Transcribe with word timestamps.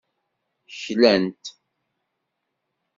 Klan-t. 0.81 1.45